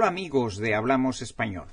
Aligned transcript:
Hola 0.00 0.08
amigos 0.08 0.56
de 0.56 0.74
Hablamos 0.74 1.20
Español. 1.20 1.68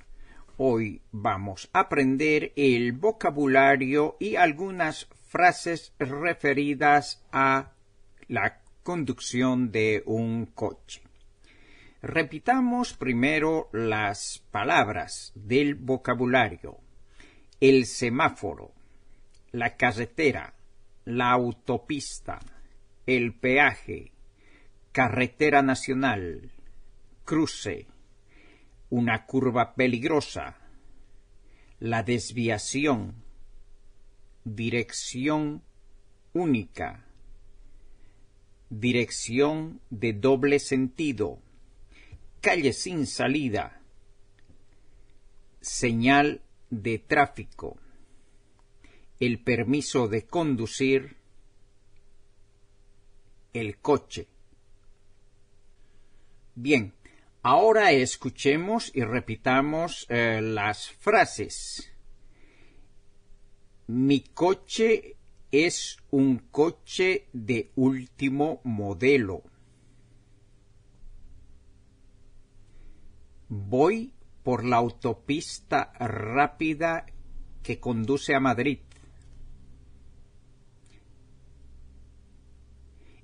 Hoy 0.58 1.02
vamos 1.14 1.70
a 1.72 1.80
aprender 1.80 2.52
el 2.58 2.92
vocabulario 2.92 4.18
y 4.20 4.36
algunas 4.36 5.08
frases 5.30 5.94
referidas 5.98 7.26
a 7.32 7.72
la 8.28 8.60
conducción 8.84 9.72
de 9.72 10.04
un 10.06 10.46
coche. 10.48 11.04
Repitamos 12.02 12.96
primero 12.96 13.70
las 13.72 14.44
palabras 14.52 15.32
del 15.34 15.76
vocabulario. 15.76 16.80
El 17.62 17.86
semáforo, 17.86 18.74
la 19.54 19.78
carretera, 19.78 20.54
la 21.06 21.32
autopista, 21.32 22.40
el 23.06 23.34
peaje, 23.36 24.12
carretera 24.92 25.62
nacional, 25.62 26.52
cruce, 27.24 27.88
una 28.90 29.26
curva 29.26 29.76
peligrosa, 29.76 30.58
la 31.80 32.04
desviación, 32.04 33.16
dirección 34.46 35.62
única, 36.34 37.06
dirección 38.70 39.82
de 39.90 40.14
doble 40.14 40.60
sentido, 40.60 41.40
calle 42.42 42.74
sin 42.74 43.08
salida, 43.08 43.82
señal 45.62 46.42
de 46.70 47.00
tráfico, 47.00 47.78
el 49.20 49.44
permiso 49.44 50.08
de 50.08 50.26
conducir, 50.26 51.18
el 53.54 53.80
coche. 53.80 54.28
Bien, 56.56 56.94
Ahora 57.50 57.94
escuchemos 57.94 58.92
y 58.94 59.06
repitamos 59.06 60.06
eh, 60.10 60.42
las 60.42 60.92
frases. 60.92 61.90
Mi 63.88 64.20
coche 64.20 65.16
es 65.50 65.96
un 66.12 66.40
coche 66.52 67.30
de 67.32 67.72
último 67.78 68.60
modelo. 68.66 69.44
Voy 73.48 74.14
por 74.44 74.66
la 74.66 74.76
autopista 74.76 75.94
rápida 76.00 77.06
que 77.64 77.80
conduce 77.80 78.36
a 78.36 78.42
Madrid. 78.42 78.80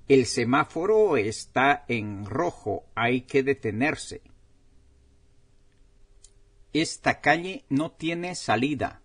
El 0.06 0.26
semáforo 0.26 1.16
está 1.16 1.86
en 1.88 2.26
rojo, 2.26 2.84
hay 2.94 3.22
que 3.22 3.42
detenerse. 3.42 4.20
Esta 6.74 7.20
calle 7.22 7.64
no 7.70 7.92
tiene 7.92 8.34
salida. 8.34 9.00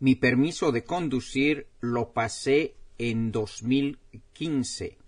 Mi 0.00 0.16
permiso 0.16 0.70
de 0.70 0.84
conducir 0.84 1.66
lo 1.80 2.12
pasé 2.12 2.74
en 2.98 3.32
2015. 3.32 4.98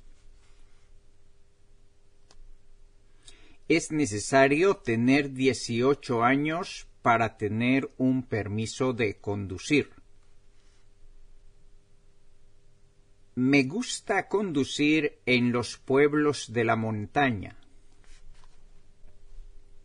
Es 3.69 3.91
necesario 3.91 4.77
tener 4.77 5.33
18 5.33 6.23
años 6.23 6.87
para 7.03 7.37
tener 7.37 7.91
un 7.99 8.23
permiso 8.23 8.95
de 8.95 9.17
conducir. 9.17 9.96
Me 13.37 13.65
gusta 13.65 14.29
conducir 14.29 15.19
en 15.27 15.53
los 15.53 15.77
pueblos 15.77 16.55
de 16.55 16.65
la 16.65 16.75
montaña. 16.75 17.59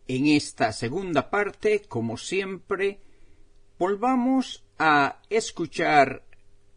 En 0.07 0.27
esta 0.27 0.71
segunda 0.71 1.29
parte, 1.29 1.81
como 1.81 2.15
siempre, 2.15 3.01
volvamos 3.77 4.63
a 4.79 5.19
escuchar 5.29 6.23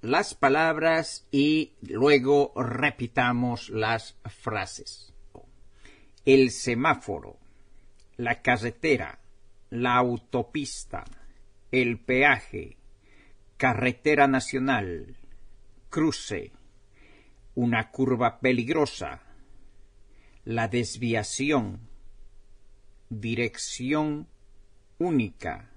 las 0.03 0.35
palabras 0.35 1.29
y 1.31 1.75
luego 1.81 2.53
repitamos 2.57 3.71
las 3.71 4.17
frases. 4.25 5.15
El 6.25 6.51
semáforo, 6.51 7.39
la 8.17 8.43
carretera, 8.43 9.21
la 9.71 9.95
autopista, 9.95 11.05
el 11.71 12.01
peaje, 12.01 12.79
carretera 13.59 14.27
nacional, 14.27 15.17
cruce, 15.89 16.51
una 17.55 17.91
curva 17.91 18.41
peligrosa, 18.41 19.23
la 20.45 20.69
desviación, 20.69 21.89
dirección 23.09 24.29
única, 24.99 25.71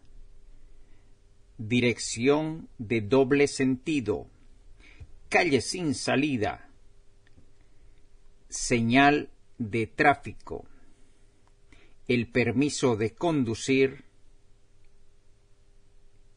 dirección 1.58 2.70
de 2.78 3.02
doble 3.02 3.48
sentido, 3.48 4.28
calle 5.30 5.62
sin 5.62 5.96
salida, 5.96 6.70
señal 8.50 9.30
de 9.58 9.88
tráfico, 9.88 10.66
el 12.08 12.28
permiso 12.28 12.96
de 12.96 13.14
conducir, 13.14 14.06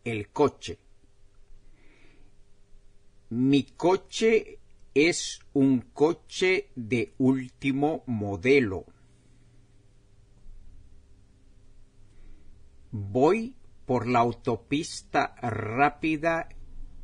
el 0.05 0.29
coche. 0.31 0.79
Mi 3.31 3.62
coche 3.62 4.59
es 4.95 5.41
un 5.53 5.81
coche 5.81 6.71
de 6.75 7.15
último 7.19 8.03
modelo. 8.06 8.87
Voy 12.91 13.55
por 13.87 14.06
la 14.06 14.19
autopista 14.21 15.34
rápida 15.41 16.49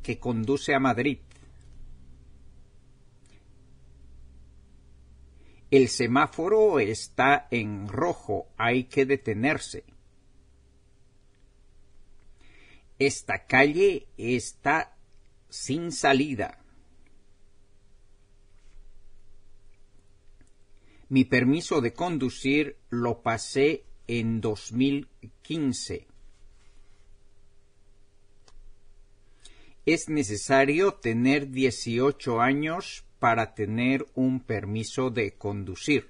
que 0.03 0.19
conduce 0.19 0.73
a 0.73 0.79
Madrid. 0.79 1.19
El 5.69 5.89
semáforo 5.89 6.79
está 6.79 7.47
en 7.51 7.89
rojo, 7.89 8.47
hay 8.57 8.85
que 8.85 9.05
detenerse. 9.05 9.83
Esta 12.99 13.45
calle 13.45 14.07
está 14.17 14.95
sin 15.49 15.91
salida. 15.91 16.57
Mi 21.09 21.23
permiso 21.23 21.79
de 21.79 21.93
conducir 21.93 22.77
lo 22.89 23.21
pasé 23.21 23.85
en 24.07 24.41
2015. 24.41 26.07
Es 29.85 30.09
necesario 30.09 30.95
tener 30.95 31.49
18 31.49 32.41
años 32.41 33.05
para 33.19 33.55
tener 33.55 34.05
un 34.15 34.41
permiso 34.41 35.09
de 35.09 35.37
conducir. 35.37 36.07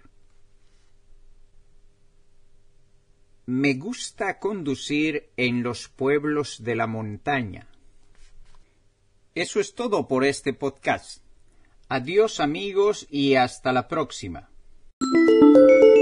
Me 3.45 3.75
gusta 3.75 4.39
conducir 4.39 5.29
en 5.37 5.61
los 5.61 5.87
pueblos 5.89 6.63
de 6.63 6.75
la 6.75 6.87
montaña. 6.87 7.67
Eso 9.35 9.59
es 9.59 9.75
todo 9.75 10.07
por 10.07 10.25
este 10.25 10.53
podcast. 10.53 11.21
Adiós 11.87 12.39
amigos 12.39 13.07
y 13.11 13.35
hasta 13.35 13.71
la 13.71 13.87
próxima. 13.87 14.49
Thank 15.57 15.69
you. 15.81 15.96